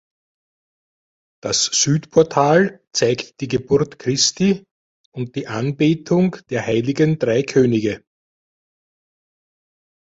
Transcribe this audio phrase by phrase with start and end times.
[1.43, 4.63] Das Südportal zeigt die Geburt Christi
[5.13, 8.03] und die Anbetung der Heiligen Drei Könige.